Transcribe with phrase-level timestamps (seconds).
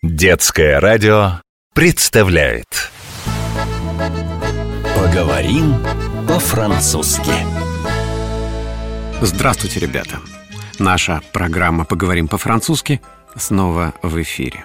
[0.00, 1.40] Детское радио
[1.74, 2.92] представляет
[4.94, 5.74] Поговорим
[6.28, 7.32] по-французски
[9.20, 10.20] Здравствуйте, ребята!
[10.78, 13.00] Наша программа «Поговорим по-французски»
[13.34, 14.64] снова в эфире.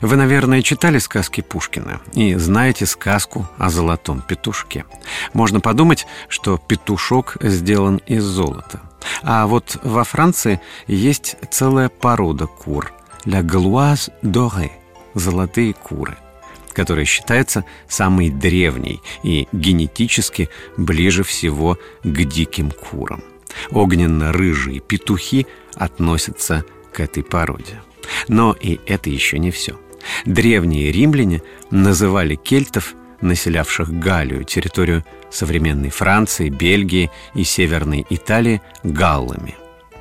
[0.00, 4.84] Вы, наверное, читали сказки Пушкина и знаете сказку о золотом петушке.
[5.32, 8.80] Можно подумать, что петушок сделан из золота.
[9.24, 12.92] А вот во Франции есть целая порода кур–
[13.28, 14.72] «la galoise dorée»–
[15.14, 16.16] золотые куры–
[16.72, 23.24] которая считается самой древней и генетически ближе всего к диким курам.
[23.72, 27.80] Огненно-рыжие петухи относятся к этой породе.
[28.28, 29.76] Но и это еще не все.
[30.24, 39.56] Древние римляне называли кельтов, населявших Галлию, территорию современной Франции, Бельгии и Северной Италии, галлами.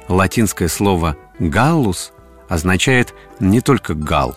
[0.07, 2.13] Латинское слово «галлус»
[2.49, 4.35] означает не только гал,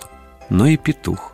[0.48, 1.32] но и петух.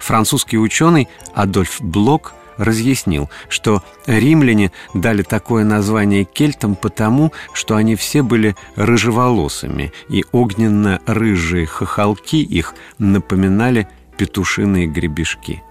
[0.00, 8.22] Французский ученый Адольф Блок разъяснил, что римляне дали такое название кельтам потому, что они все
[8.22, 15.62] были рыжеволосыми, и огненно-рыжие хохолки их напоминали петушиные гребешки.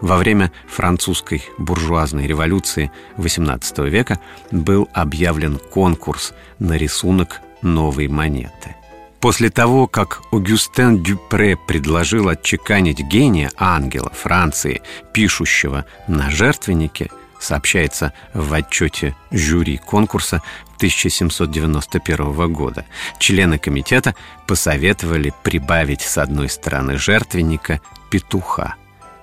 [0.00, 4.20] Во время французской буржуазной революции XVIII века
[4.50, 8.76] был объявлен конкурс на рисунок новой монеты.
[9.20, 14.80] После того, как Огюстен Дюпре предложил отчеканить гения ангела Франции,
[15.12, 20.42] пишущего на жертвеннике, сообщается в отчете жюри конкурса
[20.76, 22.86] 1791 года.
[23.18, 24.14] Члены комитета
[24.46, 28.76] посоветовали прибавить с одной стороны жертвенника петуха,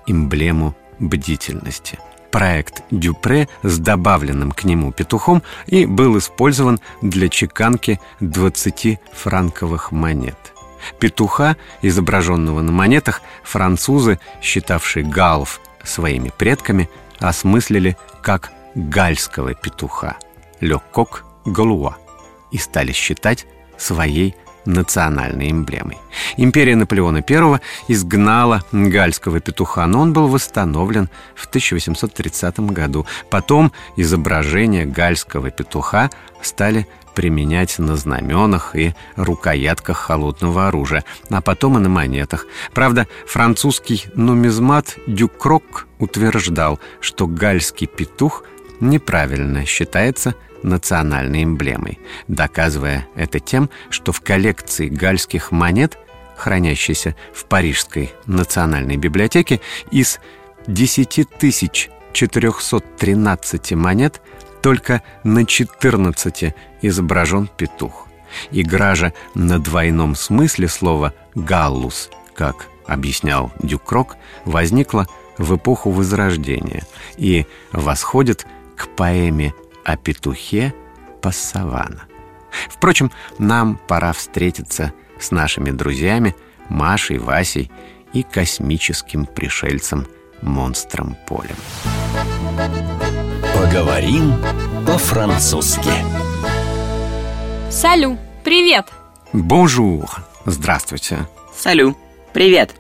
[0.06, 1.98] эмблему бдительности–
[2.38, 10.38] проект Дюпре с добавленным к нему петухом и был использован для чеканки 20-франковых монет.
[11.00, 20.18] Петуха, изображенного на монетах, французы, считавшие галлов своими предками, осмыслили как гальского петуха–
[20.62, 21.98] «Лекок Галуа»
[22.52, 23.48] и стали считать
[23.78, 24.36] своей
[24.68, 25.98] национальной эмблемой.
[26.36, 33.06] Империя Наполеона I изгнала гальского петуха, но он был восстановлен в 1830 году.
[33.30, 36.10] Потом изображения гальского петуха
[36.42, 42.46] стали применять на знаменах и рукоятках холодного оружия, а потом и на монетах.
[42.74, 48.44] Правда, французский нумизмат Дюкрок утверждал, что гальский петух
[48.80, 55.98] неправильно считается– национальной эмблемой, доказывая это тем, что в коллекции гальских монет,
[56.36, 60.20] хранящейся в Парижской национальной библиотеке, из
[60.68, 64.22] 10 413 монет
[64.62, 68.08] только на 14 изображен петух.
[68.52, 75.08] Игра же на двойном смысле слова «галлус», как объяснял Дюкрок, возникла
[75.38, 76.84] в эпоху Возрождения
[77.18, 78.46] и восходит
[78.76, 79.54] к поэме
[79.88, 80.74] о петухе
[81.22, 82.04] Пассавана.
[82.70, 86.36] Впрочем, нам пора встретиться с нашими друзьями
[86.70, 87.72] Машей, Васей
[88.14, 90.06] и космическим пришельцем
[90.42, 91.56] монстром Полем.
[93.56, 94.34] Поговорим
[94.86, 95.90] по-французски
[97.72, 98.88] Салю, привет!
[99.32, 100.10] Bonjour!
[100.46, 101.28] Здравствуйте!
[101.56, 101.98] Салю,
[102.34, 102.76] привет!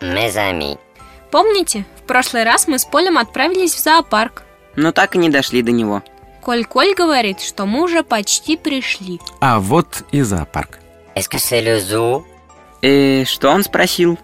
[0.00, 0.78] Mes amis.
[1.30, 4.44] Помните, в прошлый раз мы с Полем отправились в зоопарк?
[4.80, 6.02] Но так и не дошли до него
[6.40, 10.78] Коль-Коль говорит, что мы уже почти пришли А вот и зоопарк.
[11.14, 12.24] Est-ce que c'est le zoo
[12.82, 14.18] Э, что он спросил?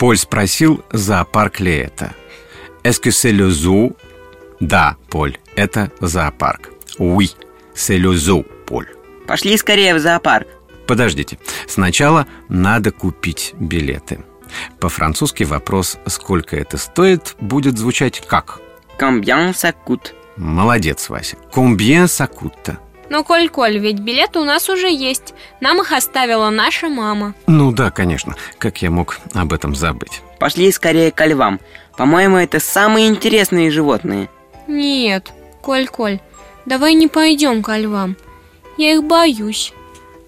[0.00, 2.12] Поль спросил, зоопарк ли это.
[2.82, 3.96] Zoo?
[4.58, 6.70] Да, Поль, это зоопарк.
[6.98, 8.88] Le zoo, Поль.
[9.28, 10.48] Пошли скорее в зоопарк
[10.88, 11.38] Подождите,
[11.68, 14.24] сначала надо купить билеты.
[14.80, 18.60] По-французски вопрос «сколько это стоит» будет звучать как?
[18.98, 20.14] Ça coûte?
[20.36, 21.36] Молодец, Вася.
[22.06, 22.76] Ça coûte?
[23.10, 27.90] Но, Коль-Коль, ведь билеты у нас уже есть Нам их оставила наша мама Ну да,
[27.90, 28.34] конечно.
[28.58, 30.22] Как я мог об этом забыть?
[30.38, 31.60] Пошли скорее ко львам
[31.96, 34.28] По-моему, это самые интересные животные
[34.66, 35.32] Нет,
[35.62, 36.20] Коль-Коль,
[36.66, 38.16] давай не пойдем ко львам
[38.78, 39.72] Я их боюсь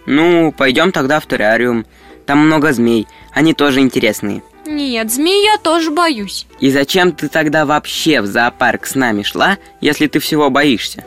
[0.04, 1.86] Ну, пойдем тогда в террариум
[2.26, 7.64] Там много змей, они тоже интересные Нет, змей я тоже боюсь И зачем ты тогда
[7.64, 11.04] вообще в зоопарк с нами шла, если ты всего боишься?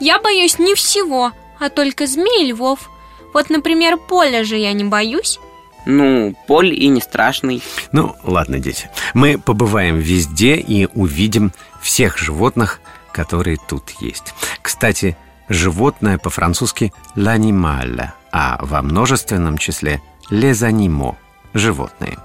[0.00, 2.90] Я боюсь не всего, а только змей и львов
[3.32, 5.38] Вот, например, поля же я не боюсь
[5.86, 7.62] Ну, Поль и не страшный
[7.92, 8.90] Ну, ладно, дети.
[9.14, 12.80] Мы побываем везде и увидим всех животных,
[13.12, 14.34] которые тут есть.
[14.62, 15.16] Кстати,
[15.48, 21.16] животное по-французски «l'animal», а во множественном числе «les animaux».
[21.54, 22.18] животные.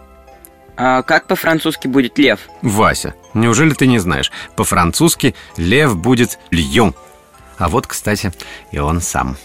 [0.86, 2.42] А как по-французски будет лев?
[2.62, 4.34] Вася, неужели ты не знаешь?
[4.58, 6.94] По-французски лев будет льон.
[7.58, 8.34] А вот, кстати,
[8.74, 9.38] и он сам.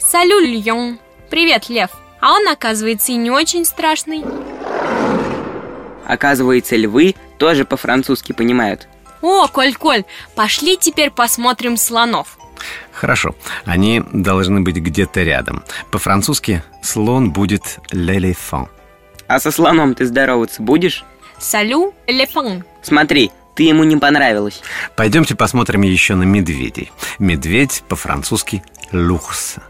[0.00, 0.98] Салю, Льон.
[1.30, 1.90] Привет, Лев.
[2.20, 4.24] А он, оказывается, и не очень страшный.
[6.08, 8.88] Оказывается, львы тоже по-французски понимают.
[9.22, 10.02] О, Коль-Коль,
[10.34, 12.36] пошли теперь посмотрим слонов.
[12.90, 15.62] Хорошо, они должны быть где-то рядом.
[15.92, 18.68] По-французски слон будет l'éléphant.
[19.30, 21.04] А со слоном ты здороваться будешь?
[21.38, 22.64] Салю, элефан.
[22.82, 24.60] Смотри, ты ему не понравилась.
[24.96, 26.90] Пойдемте посмотрим еще на медведей.
[27.20, 29.60] Медведь по-французски «l'ours».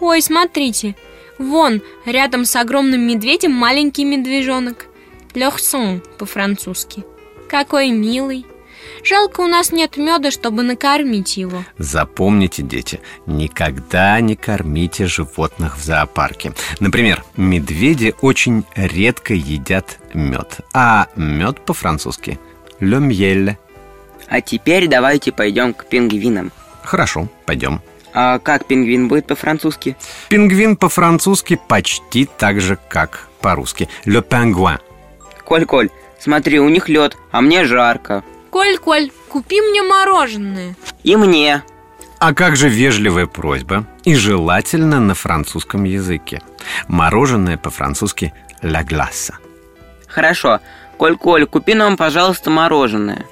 [0.00, 0.96] Ой, смотрите.
[1.38, 4.86] Вон, рядом с огромным медведем маленький медвежонок.
[5.34, 7.04] Лёхсон по-французски.
[7.48, 8.44] Какой милый.
[9.04, 11.64] Жалко, у нас нет меда, чтобы накормить его.
[11.78, 16.52] Запомните, дети, никогда не кормите животных в зоопарке.
[16.80, 22.38] Например, медведи очень редко едят мед, а мед по-французски
[22.80, 23.56] «le miel».
[24.28, 26.52] А теперь давайте пойдем к пингвинам.
[26.82, 27.80] Хорошо, пойдем.
[28.12, 29.96] А как пингвин будет по-французски?
[30.28, 33.88] Пингвин по-французски почти так же, как по-русски.
[34.04, 34.78] «Le pingouin».
[35.44, 38.22] Коль-Коль, смотри, у них лед, а мне жарко.
[38.50, 40.76] Коль-Коль, купи мне мороженое.
[41.02, 41.62] И мне.
[42.18, 43.86] А как же вежливая просьба?
[44.04, 46.42] И желательно на французском языке.
[46.88, 49.32] Мороженое по-французски «la glace».
[50.08, 50.60] Хорошо.
[50.98, 53.24] Коль-Коль, купи нам, пожалуйста, мороженое.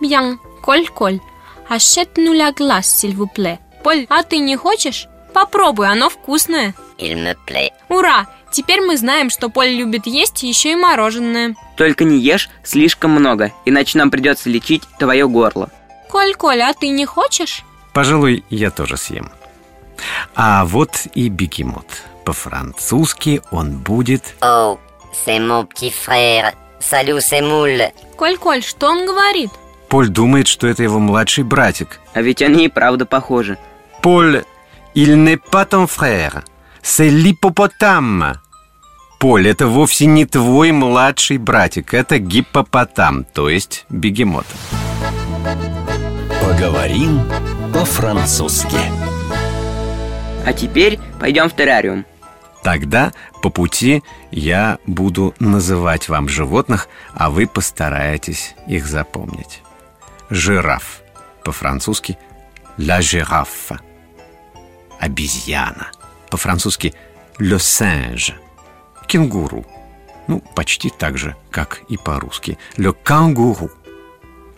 [0.00, 1.20] Bien, Коль-Коль,
[1.68, 3.58] achète-nous la glace, s'il vous plaît.
[3.82, 5.06] Поль, а ты не хочешь?
[5.32, 6.74] Попробуй, оно вкусное.
[6.98, 7.70] Il me plaît.
[7.88, 8.26] Ура!
[8.56, 11.54] Теперь мы знаем, что Поль любит есть еще и мороженое.
[11.76, 15.68] Только не ешь слишком много, иначе нам придется лечить твое горло.
[16.08, 17.64] Коль-Коль, а ты не хочешь?
[17.92, 19.30] Пожалуй, я тоже съем.
[20.34, 21.84] А вот и бегемот.
[22.24, 24.78] По-французски он будет Oh,
[25.12, 26.54] c'est mon petit frère.
[26.80, 27.92] Salut, c'est moule.
[28.16, 29.50] Коль-Коль, что он говорит?
[29.90, 32.00] Поль думает, что это его младший братик.
[32.14, 33.58] А ведь они и правда похожи.
[34.00, 34.46] Поль,
[34.94, 36.42] il n'est pas ton frère,
[36.82, 38.38] c'est l'hippopotame.
[39.18, 44.46] Поль, это вовсе не твой младший братик, это гиппопотам, то есть бегемот.
[46.42, 47.22] Поговорим
[47.72, 48.76] по-французски.
[50.44, 52.04] А теперь пойдем в террариум.
[52.62, 59.62] Тогда по пути я буду называть вам животных, а вы постараетесь их запомнить.
[60.30, 61.00] Жираф.
[61.44, 62.18] По-французски
[62.76, 63.78] «la girafe».
[64.98, 65.92] Обезьяна.
[66.28, 66.92] По-французски
[67.38, 68.34] «le singe».
[69.06, 69.64] Кенгуру.
[70.28, 72.58] Ну, почти так же, как и по-русски.
[72.76, 73.70] «le kangourou».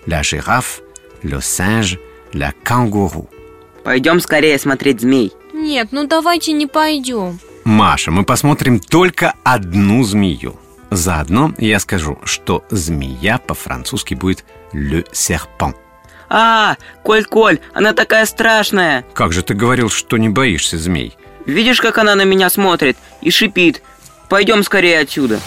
[0.06, 0.82] «La girafe»,
[1.22, 1.98] «le singe»,
[2.32, 3.28] «la kangourou».
[3.84, 5.32] Пойдем скорее смотреть змей.
[5.52, 7.38] Нет, ну давайте не пойдем.
[7.64, 10.58] Маша, мы посмотрим только одну змею.
[10.90, 15.74] Заодно я скажу, что змея по-французски будет «le serpent».
[16.30, 19.04] А, Коль-Коль, она такая страшная.
[19.14, 21.16] Как же ты говорил, что не боишься змей?
[21.46, 23.82] Видишь, как она на меня смотрит и шипит.
[24.28, 25.40] Пойдем скорее отсюда.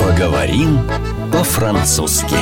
[0.00, 0.78] Поговорим
[1.32, 2.36] по-французски.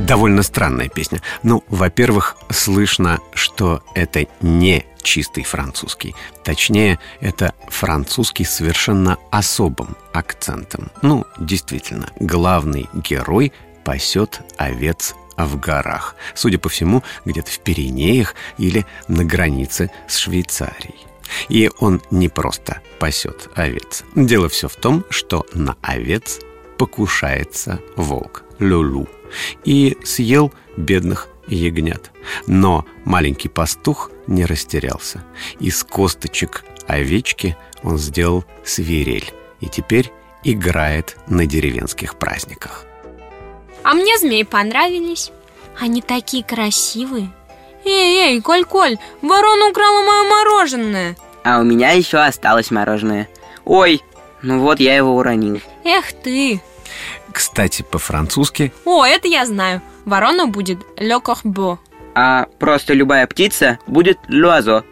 [0.00, 1.22] Довольно странная песня.
[1.44, 6.16] Ну, во-первых, слышно, что это не чистый французский.
[6.42, 10.90] Точнее, это французский с совершенно особым акцентом.
[11.02, 13.52] Ну, действительно, главный герой
[13.84, 16.16] пасет овец в горах.
[16.34, 21.11] Судя по всему, где-то в Пиренеях или на границе с Швейцарией.
[21.48, 24.04] И он не просто пасет овец.
[24.14, 26.40] Дело все в том, что на овец
[26.78, 29.08] покушается волк Люлю
[29.64, 32.10] и съел бедных ягнят.
[32.46, 35.24] Но маленький пастух не растерялся.
[35.60, 40.12] Из косточек овечки он сделал свирель и теперь
[40.44, 42.84] играет на деревенских праздниках.
[43.82, 45.32] А мне змеи понравились.
[45.78, 47.32] Они такие красивые.
[47.84, 51.16] Эй, эй, Коль-Коль, ворона украла мое мороженое.
[51.44, 53.28] А у меня еще осталось мороженое.
[53.64, 54.02] Ой,
[54.42, 55.60] ну вот я его уронил.
[55.84, 56.60] Эх ты.
[57.32, 59.80] Кстати, по-французски О, это я знаю.
[60.04, 61.78] Ворона будет le corbeau.
[62.14, 64.84] А просто любая птица будет луазо.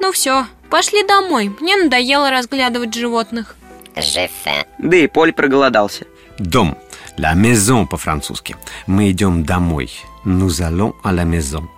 [0.00, 1.54] Ну все, пошли домой.
[1.60, 3.56] Мне надоело разглядывать животных.
[3.94, 4.66] Faim.
[4.78, 6.06] Да и Поль проголодался.
[6.38, 6.76] «дом».
[7.16, 8.56] «La maison» по-французски.
[8.88, 9.90] Мы идем домой.
[10.24, 11.68] «Nous allons à la maison».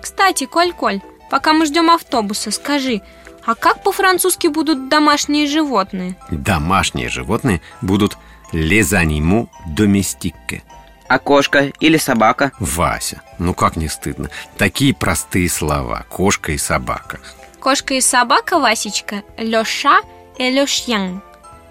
[0.00, 1.00] Кстати, Коль-Коль,
[1.30, 3.02] пока мы ждем автобуса, скажи,
[3.44, 6.16] а как по-французски будут домашние животные?
[6.30, 8.18] Домашние животные будут
[8.52, 10.62] «les animaux domestiques».
[11.08, 12.52] А кошка или собака?
[12.60, 14.28] Вася, ну как не стыдно?
[14.58, 16.04] Такие простые слова.
[16.10, 17.18] Кошка и собака.
[17.60, 21.20] Кошка и собака, Васечка, et le chien.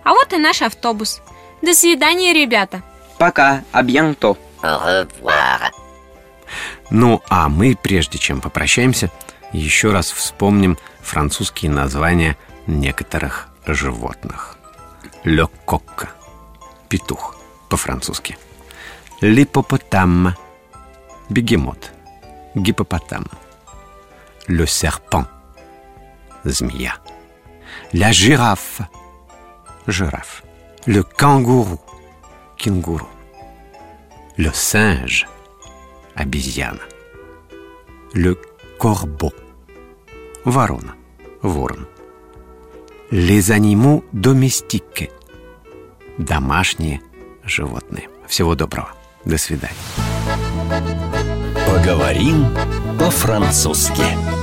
[0.04, 1.22] А вот и наш автобус.
[1.62, 2.82] До свидания, ребята.
[3.18, 4.38] Пока, а bientôt.
[4.64, 5.57] Au revoir.
[6.90, 9.12] Ну, а мы, прежде чем попрощаемся,
[9.52, 14.58] еще раз вспомним французские названия некоторых животных.
[15.24, 16.08] Le coq–
[16.90, 17.36] петух
[17.70, 18.38] по-французски.
[19.22, 20.34] L'hippopotame–
[21.30, 21.92] бегемот,
[22.56, 23.26] гипопотам.
[24.48, 25.28] Le serpent–
[26.44, 26.96] змея.
[27.92, 28.88] La girafe–
[29.88, 30.44] жираф.
[30.86, 31.82] Le kangourou–
[32.58, 33.10] кенгуру.
[34.38, 35.26] Le singe–
[36.18, 36.82] обезьяна.
[38.14, 38.36] Le
[38.80, 39.34] corbeau–
[40.46, 40.96] ворона,
[41.42, 41.88] ворон.
[43.12, 45.10] Les animaux domestiques–
[46.18, 47.02] домашние
[47.44, 48.10] животные.
[48.28, 48.92] Всего доброго.
[49.26, 49.76] До свидания.
[51.68, 52.46] Поговорим
[53.00, 54.37] по-французски.